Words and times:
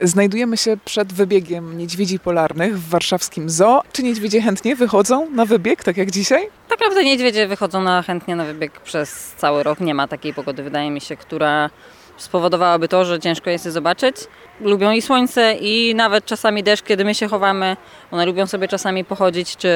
Znajdujemy 0.00 0.56
się 0.56 0.76
przed 0.84 1.12
wybiegiem 1.12 1.78
niedźwiedzi 1.78 2.18
polarnych 2.18 2.78
w 2.78 2.88
warszawskim 2.88 3.50
zoo. 3.50 3.82
Czy 3.92 4.02
niedźwiedzie 4.02 4.42
chętnie 4.42 4.76
wychodzą 4.76 5.30
na 5.30 5.44
wybieg, 5.44 5.84
tak 5.84 5.96
jak 5.96 6.10
dzisiaj? 6.10 6.48
Tak 6.68 6.80
naprawdę 6.80 7.04
niedźwiedzie 7.04 7.46
wychodzą 7.46 7.82
na, 7.82 8.02
chętnie 8.02 8.36
na 8.36 8.44
wybieg 8.44 8.80
przez 8.80 9.32
cały 9.36 9.62
rok. 9.62 9.80
Nie 9.80 9.94
ma 9.94 10.08
takiej 10.08 10.34
pogody, 10.34 10.62
wydaje 10.62 10.90
mi 10.90 11.00
się, 11.00 11.16
która 11.16 11.70
spowodowałaby 12.16 12.88
to, 12.88 13.04
że 13.04 13.20
ciężko 13.20 13.50
jest 13.50 13.64
je 13.64 13.70
zobaczyć. 13.70 14.16
Lubią 14.60 14.90
i 14.90 15.02
słońce, 15.02 15.54
i 15.54 15.94
nawet 15.94 16.24
czasami 16.24 16.62
deszcz, 16.62 16.84
kiedy 16.84 17.04
my 17.04 17.14
się 17.14 17.28
chowamy. 17.28 17.76
One 18.10 18.26
lubią 18.26 18.46
sobie 18.46 18.68
czasami 18.68 19.04
pochodzić 19.04 19.56
czy, 19.56 19.68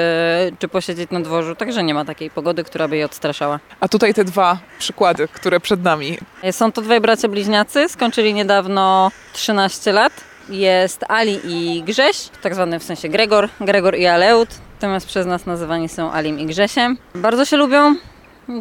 czy 0.58 0.68
posiedzieć 0.68 1.10
na 1.10 1.20
dworzu, 1.20 1.54
także 1.54 1.82
nie 1.82 1.94
ma 1.94 2.04
takiej 2.04 2.30
pogody, 2.30 2.64
która 2.64 2.88
by 2.88 2.96
je 2.96 3.04
odstraszała. 3.04 3.60
A 3.80 3.88
tutaj 3.88 4.14
te 4.14 4.24
dwa 4.24 4.58
przykłady, 4.78 5.28
które 5.28 5.60
przed 5.60 5.82
nami. 5.82 6.18
Są 6.50 6.72
to 6.72 6.82
dwaj 6.82 7.00
bracia 7.00 7.28
bliźniacy, 7.28 7.88
skończyli 7.88 8.34
niedawno 8.34 9.10
13 9.32 9.92
lat. 9.92 10.12
Jest 10.48 11.04
Ali 11.08 11.40
i 11.44 11.82
Grześ, 11.82 12.28
tak 12.42 12.54
zwany 12.54 12.78
w 12.78 12.84
sensie 12.84 13.08
Gregor, 13.08 13.48
Gregor 13.60 13.96
i 13.96 14.06
Aleut, 14.06 14.48
natomiast 14.74 15.06
przez 15.06 15.26
nas 15.26 15.46
nazywani 15.46 15.88
są 15.88 16.12
Alim 16.12 16.38
i 16.38 16.46
Grzesiem. 16.46 16.98
Bardzo 17.14 17.44
się 17.44 17.56
lubią, 17.56 17.94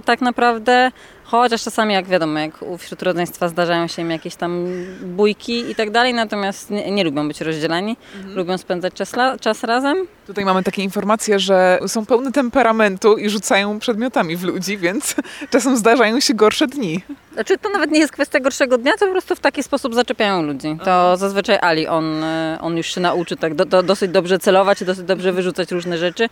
tak 0.05 0.21
naprawdę. 0.21 0.91
Chociaż 1.31 1.63
czasami, 1.63 1.93
jak 1.93 2.07
wiadomo, 2.07 2.39
jak 2.39 2.65
wśród 2.77 3.01
rodzeństwa 3.01 3.47
zdarzają 3.47 3.87
się 3.87 4.01
im 4.01 4.11
jakieś 4.11 4.35
tam 4.35 4.65
bójki 5.01 5.71
i 5.71 5.75
tak 5.75 5.91
dalej, 5.91 6.13
natomiast 6.13 6.69
nie, 6.69 6.91
nie 6.91 7.03
lubią 7.03 7.27
być 7.27 7.41
rozdzieleni, 7.41 7.97
mhm. 8.15 8.35
lubią 8.35 8.57
spędzać 8.57 8.93
czas, 8.93 9.11
czas 9.41 9.63
razem. 9.63 10.07
Tutaj 10.29 10.45
mamy 10.45 10.63
takie 10.63 10.83
informacje, 10.83 11.39
że 11.39 11.79
są 11.87 12.05
pełne 12.05 12.31
temperamentu 12.31 13.17
i 13.17 13.29
rzucają 13.29 13.79
przedmiotami 13.79 14.37
w 14.37 14.43
ludzi, 14.43 14.77
więc 14.77 15.15
czasem 15.51 15.77
zdarzają 15.77 16.19
się 16.19 16.33
gorsze 16.33 16.67
dni. 16.67 17.03
Znaczy 17.33 17.57
to 17.57 17.69
nawet 17.69 17.91
nie 17.91 17.99
jest 17.99 18.13
kwestia 18.13 18.39
gorszego 18.39 18.77
dnia, 18.77 18.91
to 18.99 19.05
po 19.05 19.11
prostu 19.11 19.35
w 19.35 19.39
taki 19.39 19.63
sposób 19.63 19.95
zaczepiają 19.95 20.41
ludzi. 20.41 20.77
To 20.85 21.17
zazwyczaj 21.17 21.57
Ali, 21.61 21.87
on, 21.87 22.23
on 22.61 22.77
już 22.77 22.95
się 22.95 23.01
nauczy 23.01 23.35
tak 23.35 23.55
do, 23.55 23.65
do, 23.65 23.83
dosyć 23.83 24.11
dobrze 24.11 24.39
celować 24.39 24.81
i 24.81 24.85
dosyć 24.85 25.05
dobrze 25.05 25.31
wyrzucać 25.31 25.71
różne 25.71 25.97
rzeczy, 25.97 26.29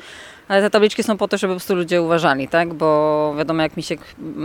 ale 0.47 0.61
te 0.61 0.69
tabliczki 0.69 1.03
są 1.03 1.17
po 1.17 1.27
to, 1.27 1.37
żeby 1.37 1.53
po 1.53 1.57
prostu 1.57 1.75
ludzie 1.75 2.01
uważali, 2.01 2.47
tak? 2.47 2.73
Bo 2.73 3.33
wiadomo, 3.37 3.61
jak 3.61 3.77
misiek 3.77 3.99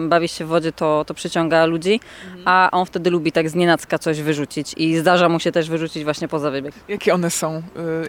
bawi 0.08 0.28
się 0.28 0.44
w 0.44 0.48
wodzie, 0.48 0.72
to, 0.72 1.04
to 1.06 1.14
przyciąga 1.14 1.66
ludzi, 1.66 2.00
mhm. 2.24 2.42
a 2.44 2.68
on 2.72 2.86
wtedy 2.86 3.10
lubi 3.10 3.32
tak 3.32 3.50
z 3.50 3.54
nienacka 3.54 3.98
coś 3.98 4.20
wyrzucić 4.20 4.74
i 4.76 4.96
zdarza 4.96 5.28
mu 5.28 5.40
się 5.40 5.52
też 5.52 5.70
wyrzucić 5.70 6.04
właśnie 6.04 6.28
poza 6.28 6.50
wybieg. 6.50 6.74
Jakie 6.88 7.14
one 7.14 7.30
są? 7.30 7.56
Y, 7.56 7.62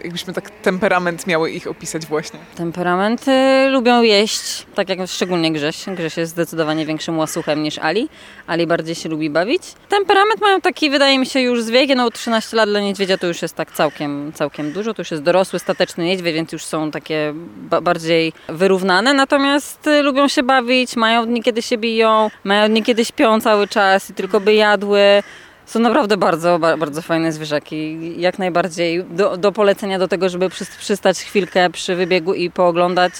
jakbyśmy 0.04 0.32
tak 0.32 0.50
temperament 0.50 1.26
miały 1.34 1.50
ich 1.50 1.66
opisać 1.66 2.06
właśnie. 2.06 2.38
Temperamenty 2.56 3.32
lubią 3.70 4.02
jeść, 4.02 4.66
tak 4.74 4.88
jak 4.88 4.98
szczególnie 5.08 5.52
Grześ. 5.52 5.84
Grześ 5.86 6.16
jest 6.16 6.32
zdecydowanie 6.32 6.86
większym 6.86 7.18
łasuchem 7.18 7.62
niż 7.62 7.78
Ali. 7.78 8.08
Ali 8.46 8.66
bardziej 8.66 8.94
się 8.94 9.08
lubi 9.08 9.30
bawić. 9.30 9.62
Temperament 9.88 10.40
mają 10.40 10.60
taki, 10.60 10.90
wydaje 10.90 11.18
mi 11.18 11.26
się, 11.26 11.40
już 11.40 11.62
z 11.62 11.70
wiekiem, 11.70 11.98
no 11.98 12.10
13 12.10 12.56
lat 12.56 12.68
dla 12.68 12.80
niedźwiedzia 12.80 13.18
to 13.18 13.26
już 13.26 13.42
jest 13.42 13.54
tak 13.54 13.72
całkiem, 13.72 14.32
całkiem 14.34 14.72
dużo, 14.72 14.94
to 14.94 15.02
już 15.02 15.10
jest 15.10 15.22
dorosły, 15.22 15.58
stateczny 15.58 16.04
niedźwiedź, 16.04 16.34
więc 16.34 16.52
już 16.52 16.64
są 16.64 16.90
takie 16.90 17.34
bardziej 17.82 18.32
wyrównane, 18.48 19.14
natomiast 19.14 19.86
y, 19.86 20.02
lubią 20.02 20.28
się 20.28 20.42
bawić, 20.42 20.96
mają 20.96 21.26
dni, 21.26 21.42
kiedy 21.42 21.62
się 21.62 21.78
biją, 21.78 22.30
mają 22.44 22.68
dni, 22.68 22.82
kiedy 22.82 23.04
śpią 23.04 23.40
cały 23.40 23.68
czas 23.68 24.10
i 24.10 24.14
tylko 24.14 24.40
by 24.40 24.54
jadły. 24.54 25.22
Są 25.66 25.80
naprawdę 25.80 26.16
bardzo, 26.16 26.58
bardzo 26.58 27.02
fajne 27.02 27.32
zwierzaki. 27.32 27.98
Jak 28.20 28.38
najbardziej 28.38 29.04
do, 29.04 29.36
do 29.36 29.52
polecenia 29.52 29.98
do 29.98 30.08
tego, 30.08 30.28
żeby 30.28 30.48
przystać 30.78 31.18
chwilkę 31.18 31.70
przy 31.70 31.96
wybiegu 31.96 32.34
i 32.34 32.50
pooglądać 32.50 33.12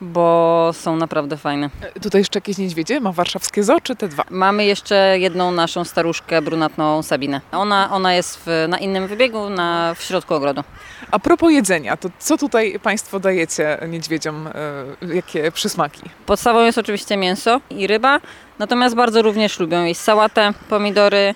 bo 0.00 0.70
są 0.72 0.96
naprawdę 0.96 1.36
fajne. 1.36 1.70
E, 1.80 2.00
tutaj 2.00 2.20
jeszcze 2.20 2.36
jakieś 2.36 2.58
niedźwiedzie? 2.58 3.00
Ma 3.00 3.12
warszawskie 3.12 3.62
zoo, 3.62 3.80
czy 3.80 3.96
te 3.96 4.08
dwa? 4.08 4.24
Mamy 4.30 4.64
jeszcze 4.64 5.18
jedną 5.18 5.52
naszą 5.52 5.84
staruszkę, 5.84 6.42
brunatną 6.42 7.02
Sabinę. 7.02 7.40
Ona, 7.52 7.90
ona 7.92 8.14
jest 8.14 8.42
w, 8.46 8.66
na 8.68 8.78
innym 8.78 9.06
wybiegu, 9.06 9.50
na, 9.50 9.94
w 9.94 10.02
środku 10.02 10.34
ogrodu. 10.34 10.64
A 11.10 11.18
propos 11.18 11.52
jedzenia, 11.52 11.96
to 11.96 12.08
co 12.18 12.38
tutaj 12.38 12.78
Państwo 12.82 13.20
dajecie 13.20 13.78
niedźwiedziom? 13.88 14.46
E, 14.46 15.14
jakie 15.14 15.52
przysmaki? 15.52 16.02
Podstawą 16.26 16.64
jest 16.64 16.78
oczywiście 16.78 17.16
mięso 17.16 17.60
i 17.70 17.86
ryba, 17.86 18.20
natomiast 18.58 18.94
bardzo 18.94 19.22
również 19.22 19.60
lubią 19.60 19.84
jeść 19.84 20.00
sałatę, 20.00 20.52
pomidory, 20.68 21.34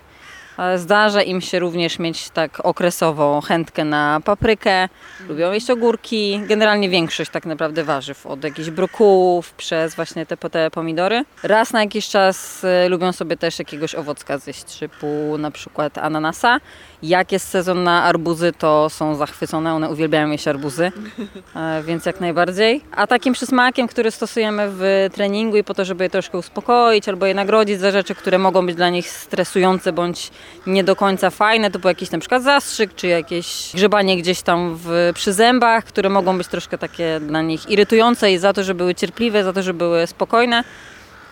Zdarza 0.76 1.22
im 1.22 1.41
się 1.41 1.59
również 1.59 1.98
mieć 1.98 2.31
tak 2.31 2.60
okresowo 2.66 3.41
chętkę 3.41 3.84
na 3.84 4.20
paprykę, 4.25 4.88
lubią 5.28 5.53
jeść 5.53 5.70
ogórki, 5.70 6.41
generalnie 6.47 6.88
większość 6.88 7.31
tak 7.31 7.47
naprawdę 7.47 7.84
warzyw, 7.84 8.26
od 8.26 8.44
jakichś 8.44 8.70
brokułów 8.70 9.53
przez 9.53 9.94
właśnie 9.94 10.26
te, 10.26 10.37
te 10.37 10.70
pomidory. 10.70 11.25
Raz 11.43 11.72
na 11.72 11.81
jakiś 11.81 12.09
czas 12.09 12.64
y, 12.64 12.88
lubią 12.88 13.12
sobie 13.12 13.37
też 13.37 13.59
jakiegoś 13.59 13.94
owocka 13.94 14.38
zjeść, 14.38 14.64
typu 14.78 15.38
na 15.38 15.50
przykład 15.50 15.98
ananasa. 15.98 16.60
Jak 17.03 17.32
jest 17.32 17.48
sezon 17.48 17.84
na 17.84 18.03
arbuzy, 18.03 18.53
to 18.53 18.91
są 18.91 19.14
zachwycone, 19.14 19.75
one 19.75 19.91
uwielbiają 19.91 20.31
jeść 20.31 20.48
arbuzy, 20.48 20.93
e, 21.56 21.82
więc 21.82 22.06
jak 22.06 22.20
najbardziej. 22.20 22.81
A 22.97 23.06
takim 23.06 23.34
przysmakiem, 23.34 23.88
który 23.88 24.10
stosujemy 24.10 24.69
w 24.70 25.09
treningu 25.14 25.56
i 25.56 25.64
po 25.64 25.75
to, 25.75 25.84
żeby 25.84 26.04
je 26.04 26.10
troszkę 26.10 26.38
uspokoić 26.38 27.09
albo 27.09 27.26
je 27.26 27.34
nagrodzić 27.34 27.81
za 27.81 27.91
rzeczy, 27.91 28.14
które 28.14 28.38
mogą 28.38 28.66
być 28.66 28.76
dla 28.76 28.91
nich 28.91 29.10
stresujące 29.10 29.93
bądź 29.93 30.31
nie 30.66 30.84
do 30.84 30.97
końca 30.97 31.31
fajne, 31.31 31.71
typu 31.71 31.88
jakiś 31.88 32.10
na 32.10 32.19
przykład 32.19 32.43
zastrzyk, 32.43 32.94
czy 32.94 33.06
jakieś 33.06 33.71
grzebanie 33.75 34.16
gdzieś 34.16 34.43
tam 34.43 34.77
w, 34.77 35.10
przy 35.15 35.32
zębach, 35.32 35.84
które 35.84 36.09
mogą 36.09 36.38
być 36.38 36.49
troszkę 36.49 36.78
takie 36.78 37.21
dla 37.21 37.43
nich 37.43 37.71
irytujące 37.71 38.32
i 38.32 38.38
za 38.38 38.53
to, 38.53 38.65
że 38.65 38.75
były 38.75 38.94
cierpliwe, 38.94 39.44
za 39.44 39.53
to, 39.53 39.62
że 39.62 39.75
były 39.75 40.06
spokojne, 40.06 40.65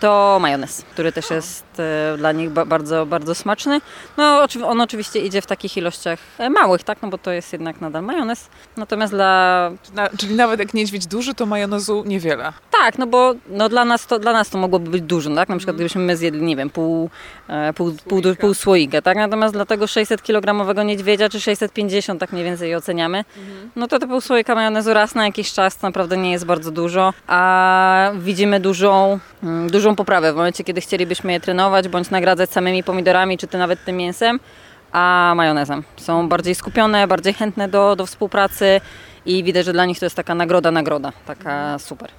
to 0.02 0.38
majonez, 0.40 0.84
który 0.92 1.12
też 1.12 1.30
jest 1.30 1.64
e, 1.78 2.16
dla 2.18 2.32
nich 2.32 2.50
bardzo, 2.50 3.06
bardzo 3.06 3.34
smaczny. 3.34 3.80
No, 4.16 4.46
on 4.64 4.80
oczywiście 4.80 5.20
idzie 5.20 5.42
w 5.42 5.46
takich 5.46 5.76
ilościach 5.76 6.18
e, 6.38 6.50
małych, 6.50 6.82
tak, 6.82 7.02
no 7.02 7.08
bo 7.08 7.18
to 7.18 7.30
jest 7.30 7.52
jednak 7.52 7.80
nadal 7.80 8.02
majonez. 8.02 8.48
Natomiast 8.76 9.12
dla... 9.12 9.70
Czyli 10.18 10.34
nawet 10.34 10.60
jak 10.60 10.74
niedźwiedź 10.74 11.06
duży, 11.06 11.34
to 11.34 11.46
majonezu 11.46 12.04
niewiele. 12.06 12.52
Tak, 12.70 12.98
no 12.98 13.06
bo 13.06 13.34
no 13.48 13.68
dla, 13.68 13.84
nas 13.84 14.06
to, 14.06 14.18
dla 14.18 14.32
nas 14.32 14.50
to 14.50 14.58
mogłoby 14.58 14.90
być 14.90 15.02
dużo, 15.02 15.34
tak? 15.34 15.48
Na 15.48 15.56
przykład 15.56 15.76
gdybyśmy 15.76 16.00
my 16.00 16.16
zjedli, 16.16 16.42
nie 16.42 16.56
wiem, 16.56 16.70
pół, 16.70 17.10
e, 17.48 17.72
pół, 17.72 17.92
pół, 18.08 18.22
pół 18.40 18.54
słoika, 18.54 19.02
tak? 19.02 19.16
Natomiast 19.16 19.54
dla 19.54 19.64
tego 19.64 19.84
600-kilogramowego 19.84 20.84
niedźwiedzia, 20.84 21.28
czy 21.28 21.40
650, 21.40 22.20
tak 22.20 22.32
mniej 22.32 22.44
więcej 22.44 22.74
oceniamy, 22.74 23.19
mhm. 23.19 23.70
no 23.76 23.88
to 23.88 23.98
to 23.98 24.06
pół 24.06 24.20
słoika 24.20 24.54
majonezu 24.54 24.94
raz 24.94 25.14
na 25.14 25.26
jakiś 25.26 25.52
czas 25.52 25.82
naprawdę 25.82 26.16
nie 26.16 26.32
jest 26.32 26.44
bardzo 26.46 26.70
dużo, 26.70 27.12
a 27.26 28.10
widzimy 28.19 28.60
dużą, 28.60 29.19
mm, 29.42 29.70
poprawę 29.97 30.32
w 30.32 30.36
momencie, 30.36 30.64
kiedy 30.64 30.80
chcielibyśmy 30.80 31.32
je 31.32 31.41
trenować, 31.41 31.88
bądź 31.88 32.10
nagradzać 32.10 32.50
samymi 32.50 32.82
pomidorami, 32.84 33.38
czy 33.38 33.47
to 33.47 33.58
nawet 33.58 33.84
tym 33.84 33.97
mięsem, 33.97 34.41
a 34.92 35.32
majonezem. 35.36 35.82
Są 35.97 36.28
bardziej 36.28 36.54
skupione, 36.54 37.06
bardziej 37.06 37.34
chętne 37.34 37.69
do, 37.69 37.97
do 37.97 38.06
współpracy 38.06 38.81
i 39.26 39.44
widać, 39.44 39.66
że 39.66 39.72
dla 39.72 39.84
nich 39.84 39.98
to 39.98 40.06
jest 40.06 40.16
taka 40.16 40.34
nagroda, 40.34 40.70
nagroda, 40.70 41.12
taka 41.26 41.78
super. 41.78 42.10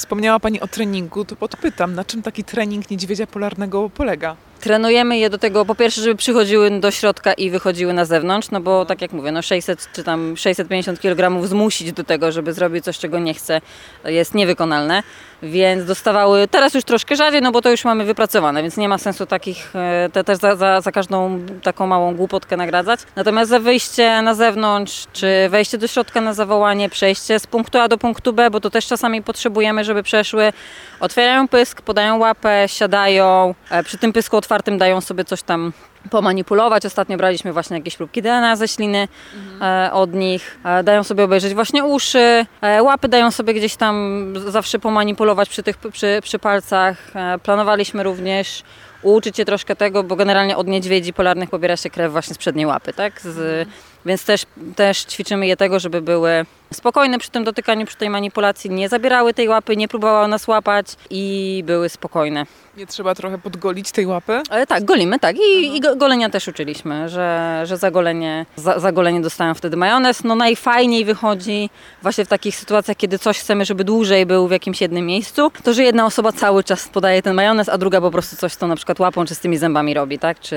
Wspomniała 0.00 0.40
Pani 0.40 0.60
o 0.60 0.66
treningu, 0.66 1.24
to 1.24 1.36
podpytam, 1.36 1.94
na 1.94 2.04
czym 2.04 2.22
taki 2.22 2.44
trening 2.44 2.90
niedźwiedzia 2.90 3.26
polarnego 3.26 3.90
polega? 3.90 4.36
Trenujemy 4.60 5.18
je 5.18 5.30
do 5.30 5.38
tego, 5.38 5.64
po 5.64 5.74
pierwsze, 5.74 6.00
żeby 6.00 6.14
przychodziły 6.14 6.80
do 6.80 6.90
środka 6.90 7.32
i 7.32 7.50
wychodziły 7.50 7.92
na 7.92 8.04
zewnątrz, 8.04 8.50
no 8.50 8.60
bo 8.60 8.84
tak 8.84 9.02
jak 9.02 9.12
mówię, 9.12 9.32
no 9.32 9.42
600 9.42 9.88
czy 9.92 10.04
tam 10.04 10.36
650 10.36 11.00
kg 11.00 11.46
zmusić 11.46 11.92
do 11.92 12.04
tego, 12.04 12.32
żeby 12.32 12.52
zrobić 12.52 12.84
coś, 12.84 12.98
czego 12.98 13.18
nie 13.18 13.34
chce, 13.34 13.60
jest 14.04 14.34
niewykonalne, 14.34 15.02
więc 15.42 15.84
dostawały, 15.84 16.48
teraz 16.48 16.74
już 16.74 16.84
troszkę 16.84 17.16
rzadziej, 17.16 17.42
no 17.42 17.52
bo 17.52 17.62
to 17.62 17.70
już 17.70 17.84
mamy 17.84 18.04
wypracowane, 18.04 18.62
więc 18.62 18.76
nie 18.76 18.88
ma 18.88 18.98
sensu 18.98 19.26
takich, 19.26 19.76
e, 19.76 20.08
te, 20.12 20.24
też 20.24 20.38
za, 20.38 20.56
za, 20.56 20.80
za 20.80 20.92
każdą 20.92 21.40
taką 21.62 21.86
małą 21.86 22.14
głupotkę 22.14 22.56
nagradzać. 22.56 23.00
Natomiast 23.16 23.50
za 23.50 23.58
wyjście 23.58 24.22
na 24.22 24.34
zewnątrz, 24.34 25.06
czy 25.12 25.48
wejście 25.48 25.78
do 25.78 25.86
środka 25.86 26.20
na 26.20 26.34
zawołanie, 26.34 26.88
przejście 26.88 27.38
z 27.38 27.46
punktu 27.46 27.78
A 27.78 27.88
do 27.88 27.98
punktu 27.98 28.32
B, 28.32 28.50
bo 28.50 28.60
to 28.60 28.70
też 28.70 28.86
czasami 28.86 29.22
potrzebujemy, 29.22 29.84
żeby 29.84 29.89
przeszły, 30.02 30.52
otwierają 31.00 31.48
pysk, 31.48 31.82
podają 31.82 32.18
łapę, 32.18 32.64
siadają, 32.66 33.54
e, 33.70 33.82
przy 33.82 33.98
tym 33.98 34.12
pysku 34.12 34.36
otwartym 34.36 34.78
dają 34.78 35.00
sobie 35.00 35.24
coś 35.24 35.42
tam 35.42 35.72
pomanipulować. 36.10 36.86
Ostatnio 36.86 37.16
braliśmy 37.16 37.52
właśnie 37.52 37.76
jakieś 37.76 37.96
próbki 37.96 38.22
DNA 38.22 38.56
ze 38.56 38.68
śliny 38.68 39.08
mhm. 39.34 39.92
od 39.92 40.14
nich. 40.14 40.58
E, 40.64 40.82
dają 40.82 41.04
sobie 41.04 41.24
obejrzeć 41.24 41.54
właśnie 41.54 41.84
uszy, 41.84 42.46
e, 42.60 42.82
łapy 42.82 43.08
dają 43.08 43.30
sobie 43.30 43.54
gdzieś 43.54 43.76
tam 43.76 44.26
zawsze 44.46 44.78
pomanipulować 44.78 45.48
przy 45.48 45.62
tych 45.62 45.76
przy, 45.78 46.18
przy 46.22 46.38
palcach. 46.38 46.96
Planowaliśmy 47.42 48.02
również 48.02 48.62
uczyć 49.02 49.36
się 49.36 49.44
troszkę 49.44 49.76
tego, 49.76 50.02
bo 50.02 50.16
generalnie 50.16 50.56
od 50.56 50.66
niedźwiedzi 50.66 51.12
polarnych 51.12 51.50
pobiera 51.50 51.76
się 51.76 51.90
krew 51.90 52.12
właśnie 52.12 52.34
z 52.34 52.38
przedniej 52.38 52.66
łapy, 52.66 52.92
tak? 52.92 53.20
Z, 53.20 53.68
Więc 54.06 54.24
też, 54.24 54.46
też 54.76 55.04
ćwiczymy 55.04 55.46
je 55.46 55.56
tego, 55.56 55.80
żeby 55.80 56.02
były 56.02 56.46
spokojne 56.74 57.18
przy 57.18 57.30
tym 57.30 57.44
dotykaniu, 57.44 57.86
przy 57.86 57.96
tej 57.96 58.10
manipulacji, 58.10 58.70
nie 58.70 58.88
zabierały 58.88 59.34
tej 59.34 59.48
łapy, 59.48 59.76
nie 59.76 59.88
próbowały 59.88 60.28
nas 60.28 60.48
łapać 60.48 60.86
i 61.10 61.62
były 61.66 61.88
spokojne. 61.88 62.46
Nie 62.76 62.86
trzeba 62.86 63.14
trochę 63.14 63.38
podgolić 63.38 63.92
tej 63.92 64.06
łapy? 64.06 64.42
Ale 64.50 64.66
tak, 64.66 64.84
golimy, 64.84 65.18
tak. 65.18 65.36
I, 65.36 65.76
i 65.76 65.80
go- 65.80 65.96
golenia 65.96 66.30
też 66.30 66.48
uczyliśmy, 66.48 67.08
że, 67.08 67.60
że 67.64 67.76
za, 67.76 67.90
golenie, 67.90 68.46
za, 68.56 68.78
za 68.78 68.92
golenie 68.92 69.20
dostają 69.20 69.54
wtedy 69.54 69.76
majonez. 69.76 70.24
No 70.24 70.34
najfajniej 70.34 71.04
wychodzi 71.04 71.70
właśnie 72.02 72.24
w 72.24 72.28
takich 72.28 72.56
sytuacjach, 72.56 72.96
kiedy 72.96 73.18
coś 73.18 73.38
chcemy, 73.38 73.64
żeby 73.64 73.84
dłużej 73.84 74.26
był 74.26 74.48
w 74.48 74.50
jakimś 74.50 74.80
jednym 74.80 75.06
miejscu, 75.06 75.52
to 75.64 75.74
że 75.74 75.82
jedna 75.82 76.06
osoba 76.06 76.32
cały 76.32 76.64
czas 76.64 76.88
podaje 76.88 77.22
ten 77.22 77.34
majonez, 77.34 77.68
a 77.68 77.78
druga 77.78 78.00
po 78.00 78.10
prostu 78.10 78.36
coś 78.36 78.56
tą 78.56 78.68
na 78.68 78.76
przykład 78.76 79.00
łapą 79.00 79.24
czy 79.24 79.34
z 79.34 79.38
tymi 79.40 79.58
zębami 79.58 79.94
robi, 79.94 80.18
tak? 80.18 80.40
Czy, 80.40 80.56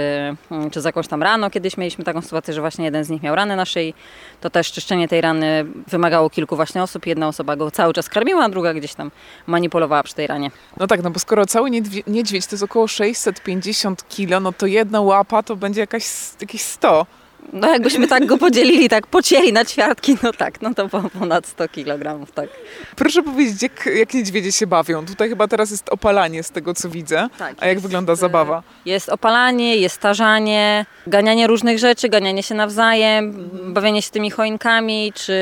mm, 0.52 0.70
czy 0.72 0.82
z 0.82 0.86
jakąś 0.86 1.08
tam 1.08 1.24
raną. 1.24 1.50
Kiedyś 1.50 1.78
mieliśmy 1.78 2.04
taką 2.04 2.22
sytuację, 2.22 2.54
że 2.54 2.62
właśnie 2.62 2.86
jeden 2.86 3.04
z 3.04 3.10
nich 3.10 3.24
miał 3.24 3.33
ranę 3.36 3.56
na 3.56 3.66
szyi, 3.66 3.94
to 4.42 4.50
też 4.50 4.72
czyszczenie 4.72 5.08
tej 5.08 5.22
rany 5.22 5.66
wymagało 5.88 6.30
kilku 6.30 6.56
właśnie 6.56 6.84
osób. 6.84 7.06
Jedna 7.06 7.28
osoba 7.28 7.56
go 7.56 7.72
cały 7.72 7.94
czas 7.94 8.10
karmiła, 8.10 8.44
a 8.44 8.50
druga 8.50 8.74
gdzieś 8.74 8.94
tam 8.94 9.12
manipulowała 9.48 10.04
przy 10.04 10.16
tej 10.16 10.28
ranie. 10.28 10.52
No 10.78 10.88
tak, 10.88 11.04
no 11.04 11.12
bo 11.12 11.20
skoro 11.20 11.46
cały 11.46 11.70
niedźwie- 11.70 12.04
niedźwiedź 12.08 12.48
to 12.48 12.56
jest 12.56 12.64
około 12.64 12.88
650 12.88 14.08
kilo, 14.10 14.40
no 14.40 14.52
to 14.54 14.66
jedna 14.66 15.02
łapa 15.02 15.44
to 15.44 15.56
będzie 15.56 15.82
jakaś, 15.82 16.06
jakieś 16.42 16.62
100. 16.62 17.06
No 17.54 17.68
jakbyśmy 17.68 18.08
tak 18.08 18.26
go 18.26 18.38
podzielili, 18.38 18.90
tak 18.90 19.08
pocięli 19.08 19.54
na 19.54 19.66
ćwiartki, 19.66 20.18
no 20.24 20.34
tak, 20.34 20.62
no 20.62 20.74
to 20.74 20.90
po- 20.90 21.10
ponad 21.20 21.48
100 21.48 21.70
kg, 21.70 22.26
tak. 22.34 22.50
Proszę 22.96 23.24
powiedzieć, 23.24 23.62
jak, 23.64 23.90
jak 23.96 24.14
niedźwiedzie 24.14 24.52
się 24.52 24.68
bawią? 24.68 25.06
Tutaj 25.06 25.30
chyba 25.30 25.48
teraz 25.48 25.72
jest 25.72 25.90
opalanie 25.90 26.44
z 26.44 26.52
tego, 26.52 26.74
co 26.74 26.90
widzę. 26.90 27.28
Tak, 27.38 27.56
A 27.60 27.66
jak 27.66 27.76
jest, 27.76 27.84
wygląda 27.86 28.14
e, 28.14 28.16
zabawa? 28.16 28.64
Jest 28.86 29.10
opalanie, 29.10 29.76
jest 29.78 29.98
tarzanie, 29.98 30.86
ganianie 31.08 31.48
różnych 31.48 31.80
rzeczy, 31.80 32.10
ganianie 32.10 32.44
się 32.44 32.56
nawzajem, 32.56 33.50
bawienie 33.74 34.02
się 34.02 34.10
tymi 34.12 34.32
choinkami, 34.32 35.14
czy 35.16 35.34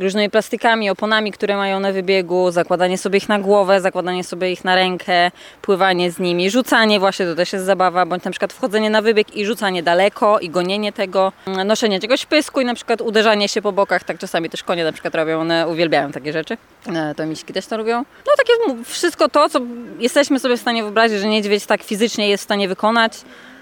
różnymi 0.00 0.30
plastikami, 0.30 0.90
oponami, 0.90 1.32
które 1.32 1.56
mają 1.56 1.80
na 1.80 1.92
wybiegu, 1.92 2.50
zakładanie 2.50 2.98
sobie 2.98 3.18
ich 3.18 3.28
na 3.28 3.38
głowę, 3.38 3.80
zakładanie 3.80 4.24
sobie 4.24 4.52
ich 4.52 4.64
na 4.64 4.74
rękę, 4.74 5.30
pływanie 5.62 6.10
z 6.10 6.18
nimi, 6.18 6.50
rzucanie 6.50 7.00
właśnie, 7.00 7.26
to 7.26 7.34
też 7.34 7.52
jest 7.52 7.64
zabawa, 7.64 8.06
bądź 8.06 8.24
na 8.24 8.30
przykład 8.30 8.52
wchodzenie 8.52 8.90
na 8.90 9.02
wybieg 9.02 9.36
i 9.36 9.46
rzucanie 9.46 9.82
daleko 9.82 10.38
i 10.38 10.50
gonienie 10.50 10.92
tego, 10.92 11.32
mm, 11.46 11.66
noszenie 11.66 12.00
czegoś 12.00 12.26
pysku 12.26 12.60
i 12.60 12.64
na 12.64 12.74
przykład 12.74 13.00
uderzanie 13.00 13.48
się 13.48 13.62
po 13.62 13.72
bokach, 13.72 14.04
tak 14.04 14.18
czasami 14.18 14.50
też 14.50 14.62
konie 14.62 14.84
na 14.84 14.92
przykład 14.92 15.14
robią, 15.14 15.40
one 15.40 15.68
uwielbiają 15.68 16.12
takie 16.12 16.32
rzeczy. 16.32 16.56
E, 16.94 17.14
To 17.14 17.26
miśki 17.26 17.52
też 17.52 17.66
to 17.66 17.76
robią. 17.76 17.96
No 18.26 18.32
takie 18.36 18.84
wszystko 18.84 19.28
to, 19.28 19.48
co 19.48 19.60
jesteśmy 19.98 20.38
sobie 20.40 20.56
w 20.56 20.60
stanie 20.60 20.82
wyobrazić, 20.82 21.18
że 21.20 21.28
niedźwiedź 21.28 21.66
tak 21.66 21.82
fizycznie 21.82 22.28
jest 22.28 22.42
w 22.42 22.44
stanie 22.44 22.68
wykonać, 22.68 23.12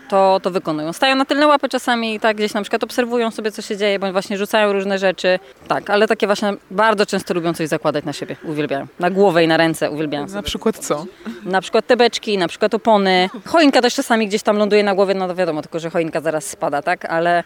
to, 0.09 0.41
to 0.43 0.51
wykonują. 0.51 0.93
Stają 0.93 1.17
na 1.17 1.25
tylne 1.25 1.47
łapy 1.47 1.69
czasami, 1.69 2.21
tak 2.21 2.37
gdzieś 2.37 2.55
na 2.55 2.63
przykład 2.63 2.85
obserwują 2.85 3.31
sobie, 3.31 3.51
co 3.53 3.63
się 3.63 3.77
dzieje, 3.77 3.99
bądź 3.99 4.13
właśnie 4.13 4.39
rzucają 4.39 4.73
różne 4.73 4.99
rzeczy. 4.99 5.39
Tak, 5.69 5.91
ale 5.91 6.09
takie 6.09 6.27
właśnie 6.27 6.53
bardzo 6.71 7.07
często 7.07 7.35
lubią 7.35 7.55
coś 7.55 7.69
zakładać 7.69 8.05
na 8.05 8.13
siebie, 8.13 8.37
uwielbiają. 8.45 8.87
Na 9.01 9.11
głowę 9.11 9.45
i 9.45 9.49
na 9.49 9.57
ręce 9.57 9.91
uwielbiają. 9.91 10.27
Na 10.27 10.43
przykład 10.43 10.79
co? 10.79 11.07
Na 11.45 11.61
przykład 11.61 11.87
te 11.87 11.97
beczki, 11.97 12.39
na 12.39 12.49
przykład 12.49 12.75
opony. 12.75 13.31
Choinka 13.47 13.83
też 13.83 13.95
czasami 13.95 14.29
gdzieś 14.29 14.43
tam 14.43 14.57
ląduje 14.57 14.85
na 14.85 14.95
głowie, 14.95 15.15
no 15.15 15.29
to 15.29 15.35
wiadomo, 15.35 15.63
tylko 15.63 15.79
że 15.79 15.91
choinka 15.91 16.21
zaraz 16.21 16.45
spada, 16.45 16.83
tak? 16.83 17.05
Ale 17.05 17.45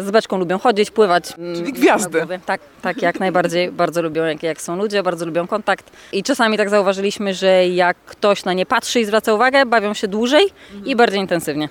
z 0.00 0.10
beczką 0.10 0.38
lubią 0.38 0.58
chodzić, 0.58 0.90
pływać. 0.90 1.32
mm, 1.38 1.54
Czyli 1.56 1.72
gwiazdy. 1.72 2.22
Tak, 2.46 2.60
tak, 2.82 3.02
jak 3.02 3.20
najbardziej. 3.20 3.72
Bardzo 3.72 4.02
lubią, 4.02 4.24
jak, 4.24 4.42
jak 4.42 4.60
są 4.62 4.76
ludzie, 4.76 5.02
bardzo 5.02 5.26
lubią 5.26 5.46
kontakt. 5.46 5.90
I 6.12 6.22
czasami 6.22 6.56
tak 6.56 6.70
zauważyliśmy, 6.70 7.34
że 7.34 7.68
jak 7.68 7.96
ktoś 7.96 8.44
na 8.44 8.52
nie 8.52 8.66
patrzy 8.66 9.00
i 9.00 9.04
zwraca 9.04 9.34
uwagę, 9.34 9.66
bawią 9.66 9.94
się 9.94 10.08
dłużej 10.08 10.44
i 10.84 10.96
bardziej 10.96 11.20
intensywnie, 11.20 11.68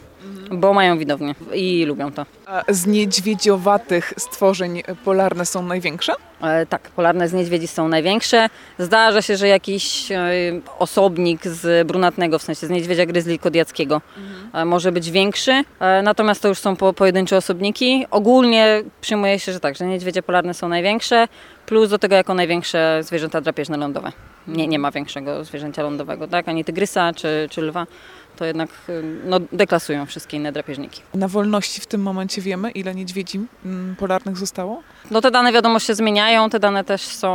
bo 0.51 0.73
mają 0.73 0.97
widownię 0.97 1.35
i 1.53 1.85
lubią 1.85 2.11
to. 2.11 2.25
A 2.45 2.63
z 2.67 2.85
niedźwiedziowatych 2.87 4.13
stworzeń 4.17 4.81
polarne 5.05 5.45
są 5.45 5.61
największe? 5.63 6.13
E, 6.41 6.65
Tak, 6.65 6.81
polarne 6.81 7.27
z 7.27 7.33
niedźwiedzi 7.33 7.67
są 7.67 7.87
największe. 7.87 8.49
Zdarza 8.79 9.21
się, 9.21 9.37
że 9.37 9.47
jakiś 9.47 10.11
e, 10.11 10.21
osobnik 10.79 11.47
z 11.47 11.87
brunatnego, 11.87 12.39
w 12.39 12.43
sensie 12.43 12.67
z 12.67 12.69
niedźwiedzia 12.69 13.05
gryzli 13.05 13.39
kodiackiego 13.39 14.01
e, 14.53 14.65
może 14.65 14.91
być 14.91 15.11
większy, 15.11 15.51
e, 15.79 16.01
natomiast 16.01 16.41
to 16.41 16.47
już 16.47 16.59
są 16.59 16.75
po, 16.75 16.93
pojedyncze 16.93 17.37
osobniki. 17.37 18.05
Ogólnie 18.11 18.83
przyjmuje 19.01 19.39
się, 19.39 19.53
że 19.53 19.59
tak, 19.59 19.75
że 19.75 19.85
niedźwiedzie 19.85 20.23
polarne 20.23 20.53
są 20.53 20.67
największe, 20.69 21.27
plus 21.65 21.89
do 21.89 21.99
tego 21.99 22.15
jako 22.15 22.33
największe 22.33 22.99
zwierzęta 23.03 23.41
drapieżne 23.41 23.77
lądowe. 23.77 24.11
Nie, 24.47 24.67
nie 24.67 24.79
ma 24.79 24.91
większego 24.91 25.43
zwierzęcia 25.43 25.83
lądowego, 25.83 26.27
tak, 26.27 26.49
ani 26.49 26.65
tygrysa 26.65 27.13
czy, 27.13 27.47
czy 27.51 27.61
lwa. 27.61 27.87
To 28.35 28.45
jednak 28.45 28.69
e, 28.89 28.91
no, 29.25 29.39
deklasują 29.51 30.05
wszystkie 30.05 30.37
inne 30.37 30.51
drapieżniki. 30.51 31.01
Na 31.13 31.27
wolności 31.27 31.81
w 31.81 31.87
tym 31.87 32.01
momencie 32.01 32.41
wiemy, 32.41 32.71
ile 32.71 32.95
niedźwiedzi 32.95 33.39
mm, 33.65 33.95
polarnych 33.95 34.37
zostało? 34.37 34.81
No 35.11 35.21
te 35.21 35.31
dane 35.31 35.51
wiadomo 35.51 35.79
się 35.79 35.95
zmieniają, 35.95 36.49
te 36.49 36.59
dane 36.59 36.83
też 36.83 37.01
są 37.01 37.31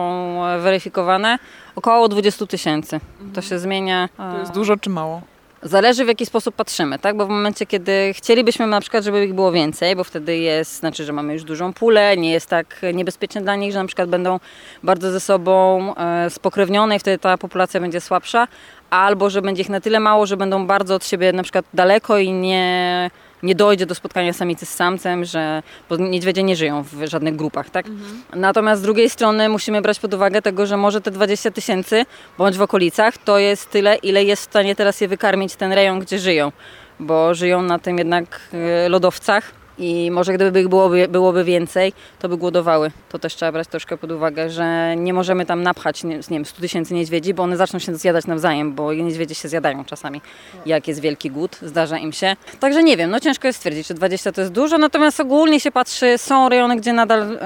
e, 0.46 0.58
weryfikowane. 0.58 1.38
Około 1.76 2.08
20 2.08 2.46
tysięcy. 2.46 3.00
To 3.34 3.42
się 3.42 3.58
zmienia. 3.58 4.08
To 4.16 4.36
e, 4.36 4.38
jest 4.40 4.52
dużo 4.52 4.76
czy 4.76 4.90
mało? 4.90 5.20
Zależy 5.64 6.04
w 6.04 6.08
jaki 6.08 6.26
sposób 6.26 6.54
patrzymy, 6.54 6.98
tak? 6.98 7.16
Bo 7.16 7.26
w 7.26 7.28
momencie, 7.28 7.66
kiedy 7.66 8.12
chcielibyśmy 8.14 8.66
na 8.66 8.80
przykład, 8.80 9.04
żeby 9.04 9.24
ich 9.24 9.34
było 9.34 9.52
więcej, 9.52 9.96
bo 9.96 10.04
wtedy 10.04 10.36
jest, 10.36 10.78
znaczy, 10.78 11.04
że 11.04 11.12
mamy 11.12 11.32
już 11.32 11.44
dużą 11.44 11.72
pulę, 11.72 12.16
nie 12.16 12.32
jest 12.32 12.46
tak 12.46 12.80
niebezpieczne 12.94 13.40
dla 13.40 13.56
nich, 13.56 13.72
że 13.72 13.78
na 13.78 13.86
przykład 13.86 14.08
będą 14.08 14.40
bardzo 14.82 15.10
ze 15.10 15.20
sobą 15.20 15.94
e, 15.96 16.30
spokrewnione 16.30 16.96
i 16.96 16.98
wtedy 16.98 17.18
ta 17.18 17.38
populacja 17.38 17.80
będzie 17.80 18.00
słabsza, 18.00 18.48
albo 18.90 19.30
że 19.30 19.42
będzie 19.42 19.62
ich 19.62 19.68
na 19.68 19.80
tyle 19.80 20.00
mało, 20.00 20.26
że 20.26 20.36
będą 20.36 20.66
bardzo 20.66 20.94
od 20.94 21.06
siebie 21.06 21.32
na 21.32 21.42
przykład 21.42 21.64
daleko 21.74 22.18
i 22.18 22.32
nie, 22.32 23.10
nie 23.44 23.54
dojdzie 23.54 23.86
do 23.86 23.94
spotkania 23.94 24.32
samicy 24.32 24.66
z 24.66 24.74
samcem, 24.74 25.24
że 25.24 25.62
bo 25.88 25.96
niedźwiedzie 25.96 26.42
nie 26.42 26.56
żyją 26.56 26.82
w 26.82 27.08
żadnych 27.08 27.36
grupach, 27.36 27.70
tak? 27.70 27.86
Natomiast 28.34 28.82
z 28.82 28.84
drugiej 28.84 29.10
strony 29.10 29.48
musimy 29.48 29.82
brać 29.82 30.00
pod 30.00 30.14
uwagę 30.14 30.42
tego, 30.42 30.66
że 30.66 30.76
może 30.76 31.00
te 31.00 31.10
20 31.10 31.50
tysięcy 31.50 32.04
bądź 32.38 32.56
w 32.56 32.62
okolicach 32.62 33.18
to 33.18 33.38
jest 33.38 33.70
tyle, 33.70 33.96
ile 33.96 34.24
jest 34.24 34.42
w 34.42 34.44
stanie 34.44 34.74
teraz 34.74 35.00
je 35.00 35.08
wykarmić 35.08 35.56
ten 35.56 35.72
rejon, 35.72 35.98
gdzie 35.98 36.18
żyją, 36.18 36.52
bo 37.00 37.34
żyją 37.34 37.62
na 37.62 37.78
tym 37.78 37.98
jednak 37.98 38.40
e, 38.52 38.88
lodowcach. 38.88 39.63
I 39.78 40.10
może 40.10 40.32
gdyby 40.32 40.60
ich 40.60 40.68
byłoby, 40.68 41.08
byłoby 41.08 41.44
więcej, 41.44 41.92
to 42.18 42.28
by 42.28 42.36
głodowały. 42.36 42.90
To 43.08 43.18
też 43.18 43.34
trzeba 43.34 43.52
brać 43.52 43.68
troszkę 43.68 43.96
pod 43.96 44.12
uwagę, 44.12 44.50
że 44.50 44.96
nie 44.96 45.12
możemy 45.12 45.46
tam 45.46 45.62
napchać 45.62 46.04
nie, 46.04 46.16
nie 46.16 46.22
wiem, 46.30 46.44
100 46.44 46.60
tysięcy 46.60 46.94
niedźwiedzi, 46.94 47.34
bo 47.34 47.42
one 47.42 47.56
zaczną 47.56 47.78
się 47.78 47.96
zjadać 47.96 48.26
nawzajem, 48.26 48.74
bo 48.74 48.94
niedźwiedzie 48.94 49.34
się 49.34 49.48
zjadają 49.48 49.84
czasami, 49.84 50.20
jak 50.66 50.88
jest 50.88 51.00
wielki 51.00 51.30
głód, 51.30 51.58
zdarza 51.62 51.98
im 51.98 52.12
się. 52.12 52.36
Także 52.60 52.82
nie 52.82 52.96
wiem, 52.96 53.10
no 53.10 53.20
ciężko 53.20 53.46
jest 53.46 53.58
stwierdzić, 53.58 53.86
czy 53.86 53.94
20 53.94 54.32
to 54.32 54.40
jest 54.40 54.52
dużo, 54.52 54.78
natomiast 54.78 55.20
ogólnie 55.20 55.60
się 55.60 55.70
patrzy, 55.70 56.18
są 56.18 56.48
rejony, 56.48 56.76
gdzie 56.76 56.92
nadal, 56.92 57.38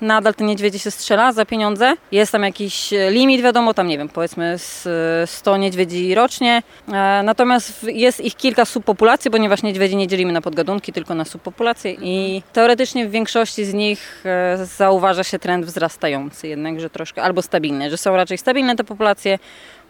nadal 0.00 0.34
te 0.34 0.44
niedźwiedzie 0.44 0.78
się 0.78 0.90
strzela 0.90 1.32
za 1.32 1.44
pieniądze. 1.46 1.94
Jest 2.12 2.32
tam 2.32 2.42
jakiś 2.42 2.92
e, 2.92 3.10
limit, 3.10 3.40
wiadomo, 3.40 3.74
tam 3.74 3.86
nie 3.86 3.98
wiem, 3.98 4.08
powiedzmy 4.08 4.58
z 4.58 4.86
e, 5.22 5.26
100 5.26 5.56
niedźwiedzi 5.56 6.14
rocznie, 6.14 6.62
e, 6.88 6.92
natomiast 7.24 7.84
jest 7.84 8.20
ich 8.20 8.36
kilka 8.36 8.64
subpopulacji, 8.64 9.30
ponieważ 9.30 9.62
niedźwiedzi 9.62 9.96
nie 9.96 10.08
dzielimy 10.08 10.32
na 10.32 10.40
podgadunki, 10.40 10.92
tylko 10.92 11.14
na 11.14 11.24
subpopulacje 11.24 11.73
i 11.84 12.42
teoretycznie 12.52 13.08
w 13.08 13.10
większości 13.10 13.64
z 13.64 13.74
nich 13.74 14.24
e, 14.24 14.66
zauważa 14.66 15.24
się 15.24 15.38
trend 15.38 15.66
wzrastający, 15.66 16.48
jednak, 16.48 16.80
że 16.80 16.90
troszkę, 16.90 17.22
albo 17.22 17.42
stabilny, 17.42 17.90
że 17.90 17.96
są 17.96 18.16
raczej 18.16 18.38
stabilne 18.38 18.76
te 18.76 18.84
populacje, 18.84 19.38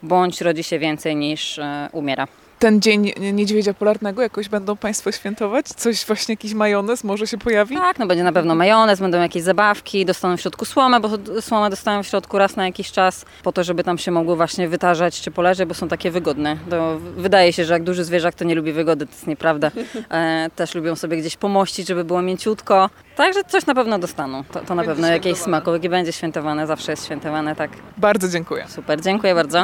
bądź 0.03 0.41
rodzi 0.41 0.63
się 0.63 0.79
więcej 0.79 1.17
niż 1.17 1.59
e, 1.59 1.89
umiera. 1.93 2.29
Ten 2.65 2.81
dzień 2.81 3.13
niedźwiedzia 3.33 3.75
polarnego 3.75 4.23
jakoś 4.23 4.49
będą 4.49 4.77
Państwo 4.77 5.13
świętować? 5.13 5.67
Coś, 5.69 6.07
właśnie 6.07 6.33
jakiś 6.33 6.55
majonez 6.55 7.05
może 7.05 7.27
się 7.27 7.39
pojawi? 7.39 7.77
Tak, 7.77 7.99
no 7.99 8.07
będzie 8.07 8.25
na 8.25 8.33
pewno 8.33 8.55
majonez, 8.55 9.01
będą 9.01 9.21
jakieś 9.21 9.43
zabawki, 9.43 10.07
dostaną 10.07 10.37
w 10.37 10.41
środku 10.41 10.65
słomę, 10.65 11.01
bo 11.01 11.09
słomę 11.41 11.71
dostają 11.71 12.03
w 12.03 12.07
środku 12.07 12.39
raz 12.39 12.57
na 12.57 12.67
jakiś 12.67 12.93
czas, 12.93 13.25
po 13.43 13.53
to, 13.53 13.65
żeby 13.65 13.85
tam 13.85 13.99
się 13.99 14.11
mogły 14.11 14.37
właśnie 14.37 14.69
wytarzać 14.69 15.21
czy 15.21 15.31
poleżeć, 15.31 15.69
bo 15.69 15.75
są 15.75 15.89
takie 15.89 16.11
wygodne. 16.11 16.57
To 16.71 16.99
wydaje 17.17 17.53
się, 17.53 17.65
że 17.65 17.73
jak 17.73 17.83
duży 17.83 18.05
zwierzak 18.05 18.35
to 18.35 18.45
nie 18.45 18.55
lubi 18.55 18.73
wygody, 18.73 19.07
to 19.07 19.13
jest 19.13 19.27
nieprawda. 19.27 19.71
E, 20.11 20.51
też 20.57 20.75
lubią 20.75 20.97
sobie 20.97 21.17
gdzieś 21.17 21.37
pomościć, 21.37 21.89
żeby 21.89 22.05
było 22.05 22.23
mięciutko. 22.23 22.91
Także 23.17 23.45
coś 23.45 23.67
na 23.67 23.75
pewno 23.75 23.99
dostaną. 23.99 24.45
To, 24.45 24.61
to 24.61 24.75
na 24.75 24.85
pewno 24.85 25.07
jakieś 25.07 25.39
smakołyki 25.39 25.89
będzie 25.89 26.13
świętowane, 26.13 26.67
zawsze 26.67 26.93
jest 26.93 27.05
świętowane, 27.05 27.57
tak. 27.57 27.71
Bardzo 27.97 28.29
dziękuję. 28.29 28.65
Super, 28.69 29.01
dziękuję 29.01 29.35
bardzo. 29.35 29.63